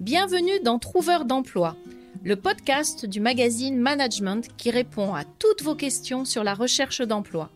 [0.00, 1.76] Bienvenue dans Trouveur d'emploi,
[2.24, 7.50] le podcast du magazine Management qui répond à toutes vos questions sur la recherche d'emploi.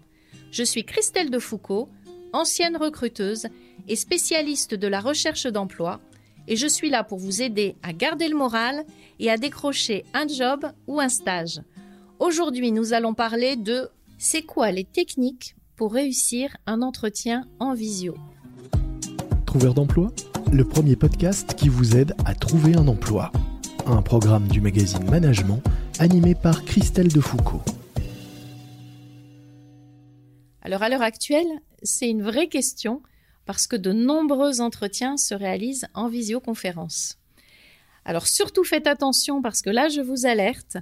[0.50, 1.88] Je suis Christelle Defoucault,
[2.34, 3.46] ancienne recruteuse
[3.88, 6.00] et spécialiste de la recherche d'emploi,
[6.46, 8.84] et je suis là pour vous aider à garder le moral
[9.20, 11.62] et à décrocher un job ou un stage.
[12.18, 13.88] Aujourd'hui, nous allons parler de
[14.18, 18.14] c'est quoi les techniques pour réussir un entretien en visio.
[19.46, 20.12] Trouveur d'emploi?
[20.54, 23.32] Le premier podcast qui vous aide à trouver un emploi.
[23.86, 25.60] Un programme du magazine Management
[25.98, 27.62] animé par Christelle Defoucault.
[30.62, 31.48] Alors à l'heure actuelle,
[31.82, 33.02] c'est une vraie question
[33.46, 37.18] parce que de nombreux entretiens se réalisent en visioconférence.
[38.04, 40.76] Alors surtout faites attention parce que là je vous alerte,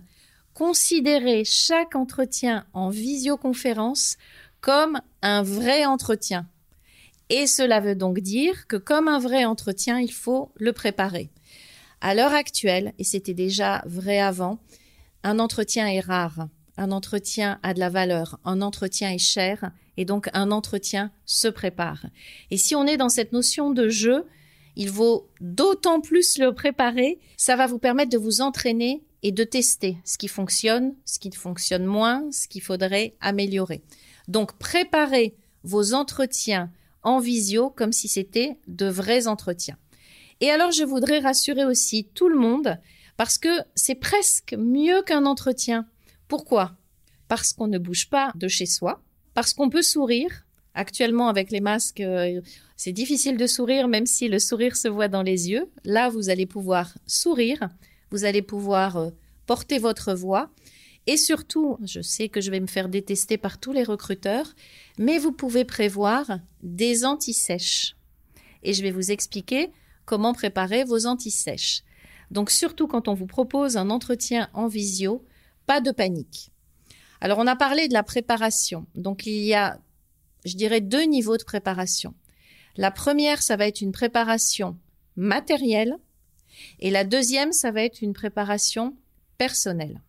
[0.53, 4.19] considérez chaque entretien en visioconférence
[4.61, 6.47] comme un vrai entretien.
[7.35, 11.31] Et cela veut donc dire que comme un vrai entretien, il faut le préparer.
[12.03, 14.59] À l'heure actuelle, et c'était déjà vrai avant,
[15.23, 20.05] un entretien est rare, un entretien a de la valeur, un entretien est cher, et
[20.05, 22.05] donc un entretien se prépare.
[22.51, 24.27] Et si on est dans cette notion de jeu,
[24.77, 29.45] il vaut d'autant plus le préparer, ça va vous permettre de vous entraîner et de
[29.45, 33.81] tester ce qui fonctionne, ce qui fonctionne moins, ce qu'il faudrait améliorer.
[34.29, 36.71] Donc préparez vos entretiens
[37.03, 39.79] en visio comme si c'était de vrais entretiens.
[40.41, 42.79] Et alors je voudrais rassurer aussi tout le monde
[43.17, 45.87] parce que c'est presque mieux qu'un entretien.
[46.29, 46.73] Pourquoi?
[47.29, 49.03] Parce qu'on ne bouge pas de chez soi,
[49.35, 50.45] parce qu'on peut sourire.
[50.75, 52.41] Actuellement avec les masques, euh,
[52.77, 55.71] c'est difficile de sourire même si le sourire se voit dans les yeux.
[55.85, 57.69] Là, vous allez pouvoir sourire,
[58.11, 59.11] vous allez pouvoir euh,
[59.47, 60.51] porter votre voix
[61.07, 64.55] et surtout, je sais que je vais me faire détester par tous les recruteurs,
[64.99, 67.97] mais vous pouvez prévoir des antisèches.
[68.63, 69.71] Et je vais vous expliquer
[70.05, 71.83] comment préparer vos antisèches.
[72.31, 75.25] Donc surtout quand on vous propose un entretien en visio,
[75.67, 76.51] pas de panique.
[77.21, 78.87] Alors on a parlé de la préparation.
[78.95, 79.81] Donc il y a,
[80.45, 82.15] je dirais, deux niveaux de préparation.
[82.77, 84.79] La première, ça va être une préparation
[85.17, 85.97] matérielle
[86.79, 88.97] et la deuxième, ça va être une préparation
[89.37, 90.01] personnelle.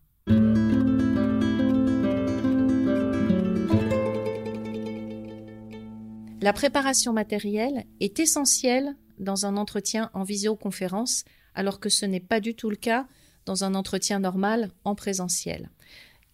[6.44, 11.24] La préparation matérielle est essentielle dans un entretien en visioconférence,
[11.54, 13.06] alors que ce n'est pas du tout le cas
[13.46, 15.70] dans un entretien normal en présentiel.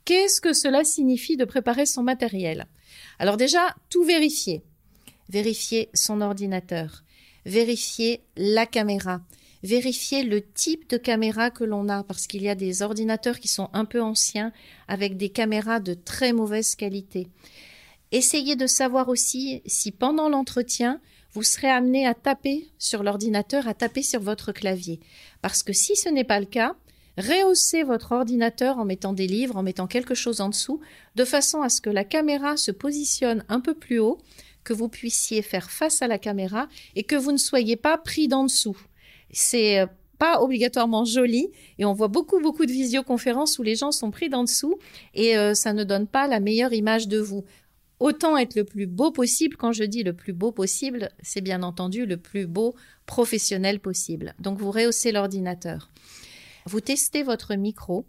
[0.05, 2.67] Qu'est-ce que cela signifie de préparer son matériel?
[3.21, 4.65] Alors déjà, tout vérifier.
[5.29, 7.05] Vérifier son ordinateur,
[7.47, 9.21] vérifier la caméra,
[9.63, 13.47] vérifier le type de caméra que l'on a, parce qu'il y a des ordinateurs qui
[13.47, 14.53] sont un peu anciens
[14.89, 17.29] avec des caméras de très mauvaise qualité.
[18.13, 21.01] Essayez de savoir aussi si pendant l'entretien,
[21.33, 25.01] vous serez amené à taper sur l'ordinateur, à taper sur votre clavier.
[25.43, 26.75] Parce que si ce n'est pas le cas,
[27.17, 30.81] rehaussez votre ordinateur en mettant des livres, en mettant quelque chose en dessous,
[31.15, 34.19] de façon à ce que la caméra se positionne un peu plus haut,
[34.65, 38.29] que vous puissiez faire face à la caméra et que vous ne soyez pas pris
[38.29, 38.77] d'en dessous.
[39.31, 39.87] C'est euh,
[40.19, 44.29] pas obligatoirement joli et on voit beaucoup beaucoup de visioconférences où les gens sont pris
[44.29, 44.79] d'en dessous
[45.15, 47.45] et euh, ça ne donne pas la meilleure image de vous
[48.01, 49.57] autant être le plus beau possible.
[49.57, 52.75] Quand je dis le plus beau possible, c'est bien entendu le plus beau
[53.07, 54.35] professionnel possible.
[54.41, 55.91] Donc vous rehaussez l'ordinateur.
[56.67, 58.07] Vous testez votre micro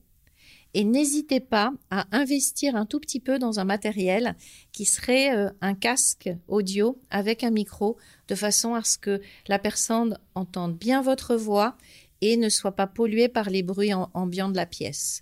[0.73, 4.35] et n'hésitez pas à investir un tout petit peu dans un matériel
[4.71, 7.97] qui serait euh, un casque audio avec un micro
[8.29, 11.75] de façon à ce que la personne entende bien votre voix
[12.21, 15.21] et ne soit pas polluée par les bruits ambiants de la pièce.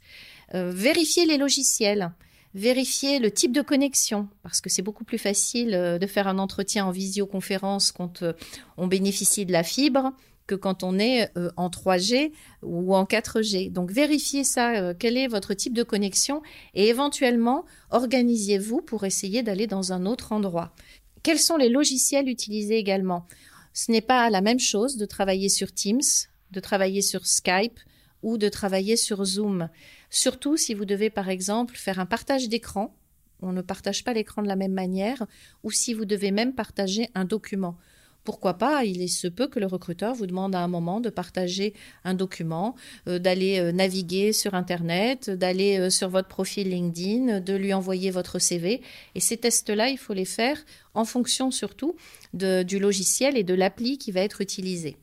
[0.54, 2.12] Euh, vérifiez les logiciels.
[2.56, 6.40] Vérifier le type de connexion, parce que c'est beaucoup plus facile euh, de faire un
[6.40, 8.34] entretien en visioconférence quand euh,
[8.78, 10.14] on bénéficie de la fibre
[10.48, 12.32] que quand on est euh, en 3G
[12.64, 13.72] ou en 4G.
[13.72, 16.42] Donc vérifiez ça, quel est votre type de connexion
[16.74, 20.74] et éventuellement organisez-vous pour essayer d'aller dans un autre endroit.
[21.22, 23.28] Quels sont les logiciels utilisés également?
[23.74, 26.02] Ce n'est pas la même chose de travailler sur Teams,
[26.50, 27.80] de travailler sur Skype
[28.24, 29.70] ou de travailler sur Zoom.
[30.10, 32.96] Surtout si vous devez par exemple faire un partage d'écran,
[33.42, 35.26] on ne partage pas l'écran de la même manière,
[35.64, 37.78] ou si vous devez même partager un document.
[38.26, 38.84] Pourquoi pas?
[38.84, 41.74] Il se peut que le recruteur vous demande à un moment de partager
[42.04, 42.76] un document,
[43.08, 48.12] euh, d'aller euh, naviguer sur Internet, d'aller euh, sur votre profil LinkedIn, de lui envoyer
[48.12, 48.82] votre CV.
[49.16, 50.64] Et ces tests-là, il faut les faire
[50.94, 51.96] en fonction surtout
[52.34, 54.98] du logiciel et de l'appli qui va être utilisé.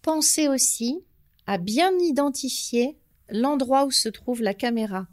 [0.00, 0.98] Pensez aussi
[1.46, 2.96] à bien identifier
[3.32, 5.06] l'endroit où se trouve la caméra.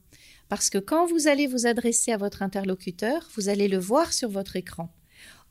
[0.50, 4.30] Parce que quand vous allez vous adresser à votre interlocuteur, vous allez le voir sur
[4.30, 4.90] votre écran.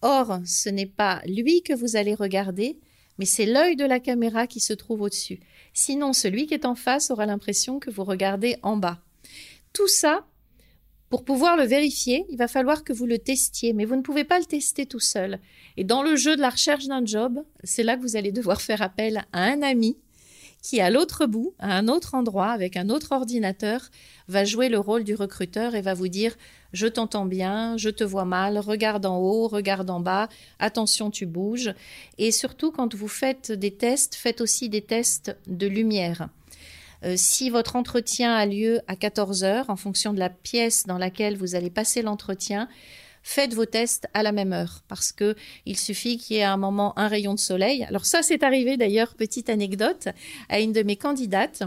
[0.02, 2.78] Or, ce n'est pas lui que vous allez regarder,
[3.18, 5.40] mais c'est l'œil de la caméra qui se trouve au-dessus.
[5.72, 9.00] Sinon, celui qui est en face aura l'impression que vous regardez en bas.
[9.72, 10.26] Tout ça,
[11.10, 14.24] pour pouvoir le vérifier, il va falloir que vous le testiez, mais vous ne pouvez
[14.24, 15.40] pas le tester tout seul.
[15.76, 18.60] Et dans le jeu de la recherche d'un job, c'est là que vous allez devoir
[18.60, 19.96] faire appel à un ami
[20.62, 23.90] qui, à l'autre bout, à un autre endroit, avec un autre ordinateur,
[24.28, 26.36] va jouer le rôle du recruteur et va vous dire
[26.72, 30.28] je t'entends bien, je te vois mal, regarde en haut, regarde en bas,
[30.58, 31.72] attention tu bouges.
[32.18, 36.28] Et surtout quand vous faites des tests, faites aussi des tests de lumière.
[37.04, 40.98] Euh, si votre entretien a lieu à 14 heures, en fonction de la pièce dans
[40.98, 42.68] laquelle vous allez passer l'entretien,
[43.22, 45.34] faites vos tests à la même heure parce que
[45.66, 47.84] il suffit qu'il y ait à un moment un rayon de soleil.
[47.84, 50.08] Alors ça, c'est arrivé d'ailleurs, petite anecdote,
[50.48, 51.62] à une de mes candidates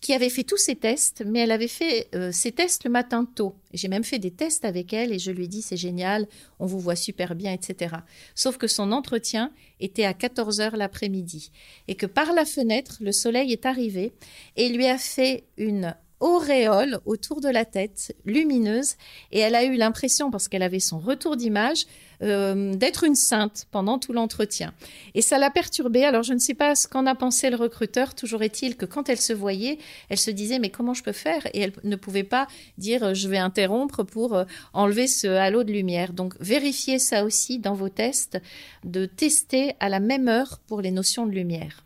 [0.00, 3.24] qui avait fait tous ses tests, mais elle avait fait euh, ses tests le matin
[3.24, 3.56] tôt.
[3.72, 6.28] J'ai même fait des tests avec elle et je lui ai dit c'est génial,
[6.60, 7.96] on vous voit super bien, etc.
[8.34, 9.50] Sauf que son entretien
[9.80, 11.50] était à 14 heures l'après-midi
[11.88, 14.12] et que par la fenêtre, le soleil est arrivé
[14.56, 18.96] et lui a fait une auréole autour de la tête, lumineuse,
[19.32, 21.86] et elle a eu l'impression, parce qu'elle avait son retour d'image,
[22.22, 24.72] euh, d'être une sainte pendant tout l'entretien.
[25.14, 26.04] Et ça l'a perturbée.
[26.04, 28.14] Alors je ne sais pas ce qu'en a pensé le recruteur.
[28.14, 29.78] Toujours est-il que quand elle se voyait,
[30.08, 31.46] elle se disait mais comment je peux faire?
[31.52, 32.46] Et elle ne pouvait pas
[32.78, 36.14] dire euh, je vais interrompre pour euh, enlever ce halo de lumière.
[36.14, 38.38] Donc vérifiez ça aussi dans vos tests,
[38.84, 41.84] de tester à la même heure pour les notions de lumière.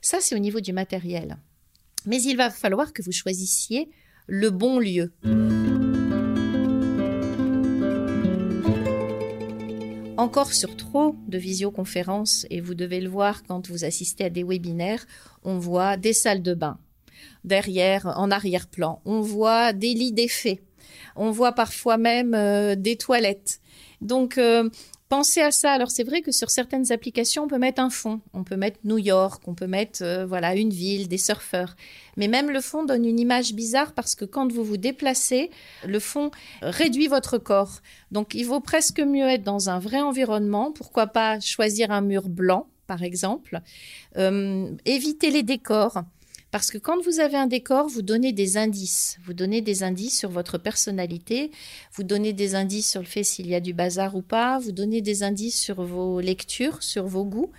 [0.00, 1.36] Ça c'est au niveau du matériel.
[2.06, 3.90] Mais il va falloir que vous choisissiez
[4.26, 5.12] le bon lieu.
[10.16, 14.44] Encore sur trop de visioconférences, et vous devez le voir quand vous assistez à des
[14.44, 15.06] webinaires,
[15.44, 16.78] on voit des salles de bain
[17.44, 20.60] derrière, en arrière-plan, on voit des lits d'effets,
[21.16, 23.60] on voit parfois même euh, des toilettes.
[24.00, 24.68] Donc, euh,
[25.10, 25.72] Pensez à ça.
[25.72, 28.78] Alors c'est vrai que sur certaines applications, on peut mettre un fond, on peut mettre
[28.84, 31.74] New York, on peut mettre euh, voilà une ville, des surfeurs.
[32.16, 35.50] Mais même le fond donne une image bizarre parce que quand vous vous déplacez,
[35.84, 36.30] le fond
[36.62, 37.80] réduit votre corps.
[38.12, 40.70] Donc il vaut presque mieux être dans un vrai environnement.
[40.70, 43.62] Pourquoi pas choisir un mur blanc, par exemple.
[44.16, 46.04] Euh, éviter les décors.
[46.50, 49.18] Parce que quand vous avez un décor, vous donnez des indices.
[49.24, 51.52] Vous donnez des indices sur votre personnalité,
[51.94, 54.72] vous donnez des indices sur le fait s'il y a du bazar ou pas, vous
[54.72, 57.52] donnez des indices sur vos lectures, sur vos goûts.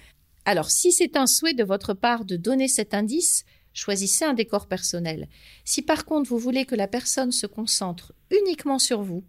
[0.43, 4.67] Alors, si c'est un souhait de votre part de donner cet indice, choisissez un décor
[4.67, 5.29] personnel.
[5.63, 9.23] Si par contre vous voulez que la personne se concentre uniquement sur vous,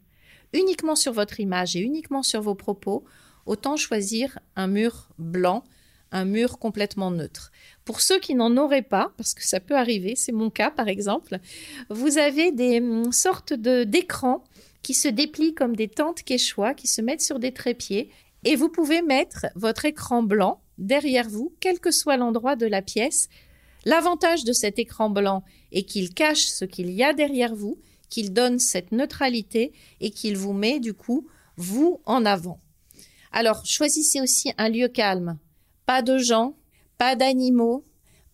[0.53, 3.05] uniquement sur votre image et uniquement sur vos propos,
[3.47, 5.63] autant choisir un mur blanc,
[6.13, 7.51] un mur complètement neutre.
[7.85, 10.89] Pour ceux qui n'en auraient pas, parce que ça peut arriver, c'est mon cas par
[10.89, 11.39] exemple,
[11.91, 14.45] vous avez des hum, sortes de d'écrans
[14.83, 18.11] qui se déplient comme des tentes quechua, qui se mettent sur des trépieds,
[18.45, 22.83] et vous pouvez mettre votre écran blanc derrière vous, quel que soit l'endroit de la
[22.83, 23.29] pièce.
[23.85, 27.79] L'avantage de cet écran blanc est qu'il cache ce qu'il y a derrière vous,
[28.09, 31.27] qu'il donne cette neutralité et qu'il vous met du coup
[31.57, 32.61] vous en avant.
[33.31, 35.39] Alors choisissez aussi un lieu calme,
[35.93, 36.55] pas de gens,
[36.97, 37.85] pas d'animaux,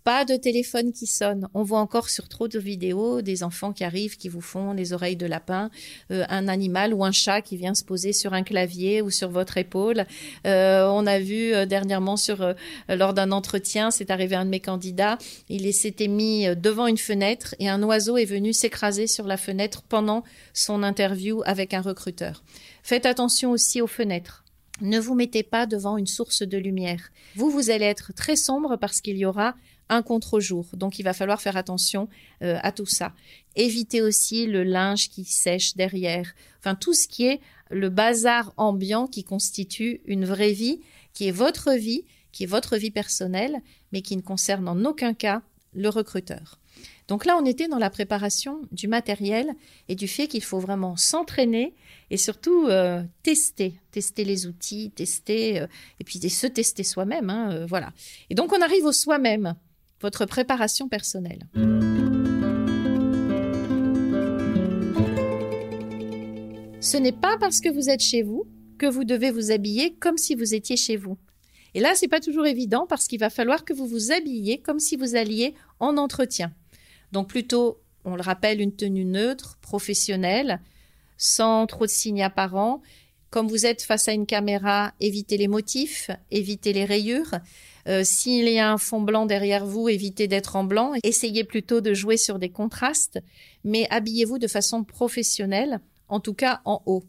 [0.05, 1.49] pas de téléphone qui sonne.
[1.55, 4.93] On voit encore sur trop de vidéos des enfants qui arrivent, qui vous font les
[4.93, 5.69] oreilles de lapin,
[6.13, 9.29] euh, un animal ou un chat qui vient se poser sur un clavier ou sur
[9.29, 10.07] votre épaule.
[10.47, 12.55] Euh, on a vu euh, dernièrement sur
[12.89, 15.19] lors d'un entretien, c'est arrivé un de mes candidats,
[15.49, 19.83] il s'était mis devant une fenêtre et un oiseau est venu s'écraser sur la fenêtre
[19.83, 20.23] pendant
[20.55, 22.45] son interview avec un recruteur.
[22.85, 24.45] Faites attention aussi aux fenêtres.
[24.81, 27.11] Ne vous mettez pas devant une source de lumière.
[27.35, 29.55] Vous, vous allez être très sombre parce qu'il y aura
[29.89, 30.67] un contre-jour.
[30.75, 32.09] Donc il va falloir faire attention
[32.43, 33.13] euh, à tout ça.
[33.57, 36.35] Évitez aussi le linge qui sèche derrière.
[36.59, 40.81] Enfin tout ce qui est le bazar ambiant qui constitue une vraie vie,
[41.13, 43.61] qui est votre vie, qui est votre vie personnelle,
[43.93, 45.43] mais qui ne concerne en aucun cas
[45.75, 46.59] le recruteur.
[47.09, 49.55] Donc là, on était dans la préparation du matériel
[49.89, 51.75] et du fait qu'il faut vraiment s'entraîner
[52.11, 55.67] et surtout euh, tester, tester les outils, tester euh,
[56.01, 57.31] et puis se tester soi-même.
[57.31, 57.93] Hein, euh, voilà.
[58.29, 59.55] Et donc on arrive au soi-même,
[60.03, 61.47] votre préparation personnelle.
[66.81, 68.47] Ce n'est pas parce que vous êtes chez vous
[68.79, 71.17] que vous devez vous habiller comme si vous étiez chez vous.
[71.75, 74.79] Et là, c'est pas toujours évident parce qu'il va falloir que vous vous habilliez comme
[74.79, 76.53] si vous alliez en entretien.
[77.13, 80.61] Donc plutôt, on le rappelle, une tenue neutre, professionnelle,
[81.17, 82.83] sans trop de signes apparents.
[83.31, 87.35] Comme vous êtes face à une caméra, évitez les motifs, évitez les rayures.
[87.87, 90.93] Euh, s'il y a un fond blanc derrière vous, évitez d'être en blanc.
[91.03, 93.19] Essayez plutôt de jouer sur des contrastes,
[93.65, 97.05] mais habillez-vous de façon professionnelle, en tout cas en haut.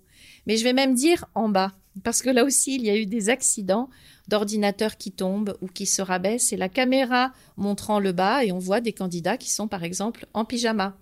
[0.45, 1.73] Mais je vais même dire en bas.
[2.03, 3.89] Parce que là aussi, il y a eu des accidents
[4.27, 8.59] d'ordinateurs qui tombent ou qui se rabaissent et la caméra montrant le bas et on
[8.59, 10.95] voit des candidats qui sont par exemple en pyjama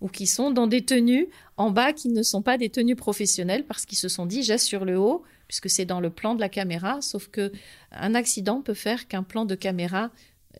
[0.00, 3.64] ou qui sont dans des tenues en bas qui ne sont pas des tenues professionnelles
[3.66, 6.48] parce qu'ils se sont dit j'assure le haut puisque c'est dans le plan de la
[6.48, 7.50] caméra sauf que
[7.90, 10.10] un accident peut faire qu'un plan de caméra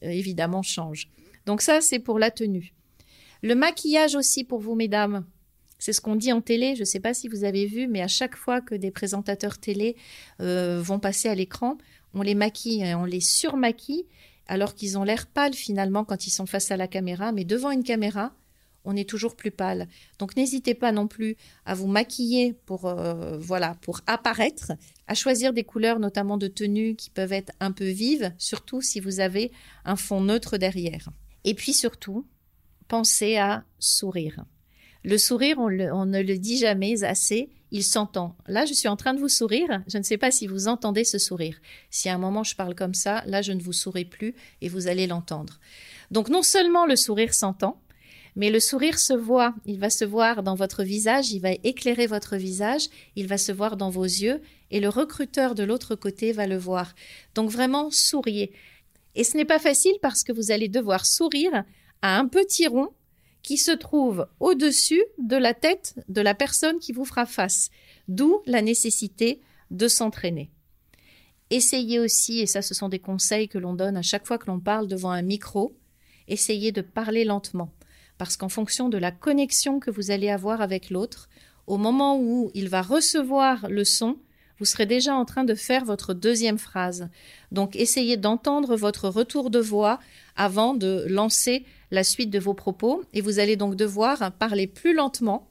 [0.03, 1.09] euh, évidemment change.
[1.47, 2.75] Donc ça c'est pour la tenue.
[3.43, 5.25] Le maquillage aussi pour vous mesdames.
[5.79, 6.75] C'est ce qu'on dit en télé.
[6.75, 9.59] Je ne sais pas si vous avez vu, mais à chaque fois que des présentateurs
[9.59, 9.97] télé
[10.41, 11.79] euh, vont passer à l'écran,
[12.15, 14.07] on les maquille, on les surmaquille,
[14.47, 17.33] alors qu'ils ont l'air pâles finalement quand ils sont face à la caméra.
[17.33, 18.33] Mais devant une caméra,
[18.85, 19.87] on est toujours plus pâle.
[20.19, 24.73] Donc n'hésitez pas non plus à vous maquiller pour euh, voilà pour apparaître,
[25.07, 28.99] à choisir des couleurs notamment de tenues qui peuvent être un peu vives, surtout si
[29.01, 29.53] vous avez
[29.85, 31.11] un fond neutre derrière.
[31.45, 32.27] Et puis surtout,
[32.89, 34.45] pensez à sourire.
[35.09, 38.37] Le sourire, on, ne le dit jamais assez, il s'entend.
[38.47, 41.03] Là, je suis en train de vous sourire, je ne sais pas si vous entendez
[41.03, 41.57] ce sourire.
[41.89, 44.69] Si à un moment je parle comme ça, là, je ne vous souris plus et
[44.69, 45.61] vous allez l'entendre.
[46.11, 47.81] Donc non seulement le sourire s'entend,
[48.37, 52.07] mais le sourire se voit, il va se voir dans votre visage, il va éclairer
[52.07, 56.33] votre visage, il va se voir dans vos yeux, et le recruteur de l'autre côté
[56.33, 56.95] va le voir.
[57.35, 58.53] Donc vraiment, souriez.
[59.15, 61.65] Et ce n'est pas facile parce que vous allez devoir sourire
[62.03, 62.91] à un petit rond
[63.43, 67.71] qui se trouve au-dessus de la tête de la personne qui vous fera face,
[68.09, 69.41] d'où la nécessité
[69.71, 70.51] de s'entraîner.
[71.51, 74.47] Essayez aussi, et ça ce sont des conseils que l'on donne à chaque fois que
[74.47, 75.75] l'on parle devant un micro,
[76.27, 77.73] essayez de parler lentement,
[78.19, 81.29] parce qu'en fonction de la connexion que vous allez avoir avec l'autre,
[81.67, 84.19] au moment où il va recevoir le son,
[84.59, 87.09] vous serez déjà en train de faire votre deuxième phrase.
[87.53, 90.01] Donc essayez d'entendre votre retour de voix
[90.37, 94.95] avant de lancer la suite de vos propos et vous allez donc devoir parler plus
[94.95, 95.49] lentement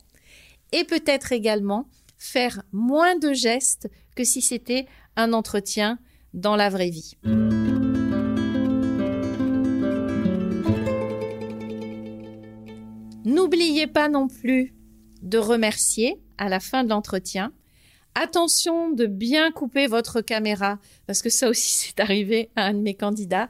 [0.72, 6.00] et peut-être également faire moins de gestes que si c'était un entretien
[6.34, 7.18] dans la vraie vie.
[13.26, 14.74] N'oubliez pas non plus
[15.22, 17.52] de remercier à la fin de l'entretien
[18.20, 22.80] Attention de bien couper votre caméra, parce que ça aussi c'est arrivé à un de
[22.80, 23.48] mes candidats.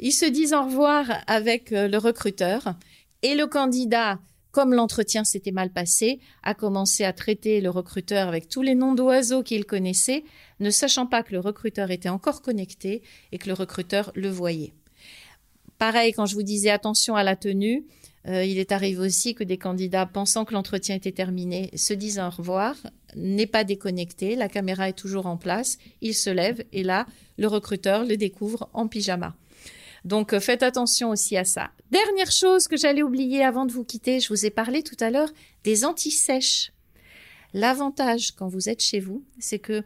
[0.00, 2.74] Ils se disent au revoir avec euh, le recruteur
[3.22, 4.18] et le candidat,
[4.50, 8.96] comme l'entretien s'était mal passé, a commencé à traiter le recruteur avec tous les noms
[8.96, 10.24] d'oiseaux qu'il connaissait,
[10.58, 14.72] ne sachant pas que le recruteur était encore connecté et que le recruteur le voyait.
[15.78, 17.86] Pareil, quand je vous disais attention à la tenue,
[18.28, 22.18] euh, il est arrivé aussi que des candidats, pensant que l'entretien était terminé, se disent
[22.18, 22.76] au revoir,
[23.16, 27.06] n'est pas déconnecté, la caméra est toujours en place, il se lève et là,
[27.38, 29.34] le recruteur le découvre en pyjama.
[30.04, 31.70] Donc euh, faites attention aussi à ça.
[31.90, 35.10] Dernière chose que j'allais oublier avant de vous quitter, je vous ai parlé tout à
[35.10, 35.30] l'heure
[35.64, 36.72] des anti-sèches.
[37.52, 39.82] L'avantage quand vous êtes chez vous, c'est que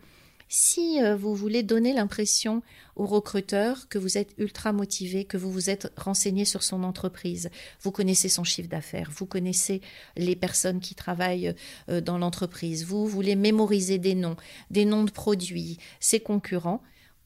[0.54, 2.62] si euh, vous voulez donner l'impression
[2.94, 7.50] au recruteur que vous êtes ultra motivé, que vous vous êtes renseigné sur son entreprise,
[7.80, 9.80] vous connaissez son chiffre d'affaires, vous connaissez
[10.16, 11.56] les personnes qui travaillent
[11.88, 14.36] euh, dans l'entreprise, vous voulez mémoriser des noms,
[14.70, 16.82] des noms de produits, ses concurrents,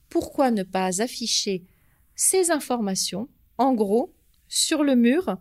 [0.08, 1.66] pourquoi ne pas afficher
[2.16, 4.14] ces informations, en gros,
[4.48, 5.36] sur le mur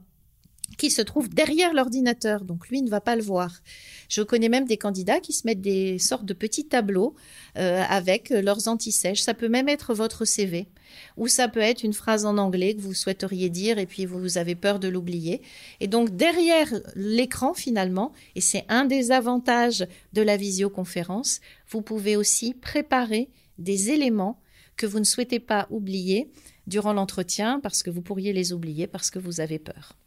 [0.77, 3.61] qui se trouve derrière l'ordinateur, donc lui ne va pas le voir.
[4.09, 7.15] Je connais même des candidats qui se mettent des sortes de petits tableaux
[7.57, 9.21] euh, avec leurs anti-sèches.
[9.21, 10.67] Ça peut même être votre CV,
[11.15, 14.37] ou ça peut être une phrase en anglais que vous souhaiteriez dire et puis vous
[14.37, 15.41] avez peur de l'oublier.
[15.79, 22.15] Et donc derrière l'écran finalement, et c'est un des avantages de la visioconférence, vous pouvez
[22.15, 24.39] aussi préparer des éléments
[24.75, 26.29] que vous ne souhaitez pas oublier
[26.67, 29.97] durant l'entretien parce que vous pourriez les oublier parce que vous avez peur.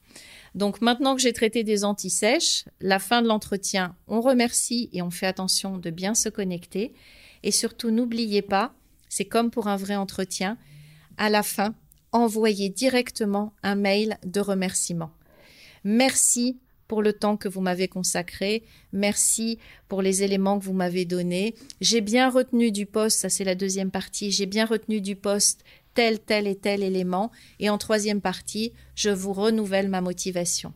[0.54, 5.10] Donc maintenant que j'ai traité des antisèches, la fin de l'entretien, on remercie et on
[5.10, 6.92] fait attention de bien se connecter.
[7.42, 8.74] Et surtout, n'oubliez pas,
[9.08, 10.58] c'est comme pour un vrai entretien,
[11.16, 11.74] à la fin,
[12.12, 15.10] envoyez directement un mail de remerciement.
[15.84, 16.58] Merci
[16.90, 18.64] pour le temps que vous m'avez consacré.
[18.92, 21.54] Merci pour les éléments que vous m'avez donnés.
[21.80, 25.62] J'ai bien retenu du poste, ça c'est la deuxième partie, j'ai bien retenu du poste
[25.94, 27.30] tel, tel et tel élément.
[27.58, 30.72] Et en troisième partie, je vous renouvelle ma motivation.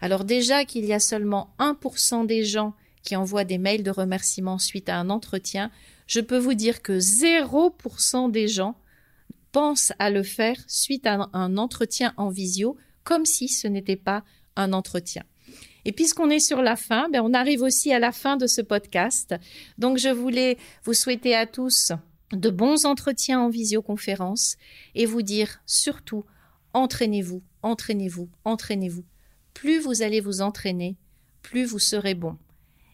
[0.00, 4.58] Alors déjà qu'il y a seulement 1% des gens qui envoient des mails de remerciement
[4.58, 5.70] suite à un entretien,
[6.06, 8.76] je peux vous dire que 0% des gens
[9.52, 14.24] pensent à le faire suite à un entretien en visio, comme si ce n'était pas
[14.56, 15.22] un entretien.
[15.86, 18.60] Et puisqu'on est sur la fin, ben on arrive aussi à la fin de ce
[18.60, 19.36] podcast.
[19.78, 21.92] Donc je voulais vous souhaiter à tous
[22.32, 24.56] de bons entretiens en visioconférence
[24.94, 26.24] et vous dire surtout
[26.72, 29.04] entraînez-vous, entraînez-vous, entraînez-vous.
[29.54, 30.96] Plus vous allez vous entraîner,
[31.42, 32.36] plus vous serez bon.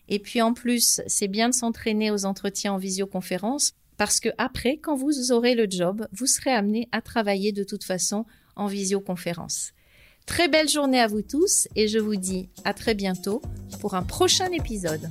[0.08, 4.78] Et puis en plus, c'est bien de s'entraîner aux entretiens en visioconférence parce que après,
[4.78, 9.72] quand vous aurez le job, vous serez amené à travailler de toute façon en visioconférence.
[10.26, 13.42] Très belle journée à vous tous et je vous dis à très bientôt
[13.80, 15.10] pour un prochain épisode.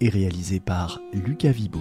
[0.00, 1.80] et réalisé par Lucas Vibo.